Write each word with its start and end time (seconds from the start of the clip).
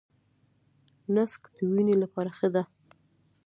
نسک 1.15 1.41
د 1.55 1.57
وینې 1.71 1.95
لپاره 2.03 2.29
ښه 2.37 2.47
دي. 2.55 2.63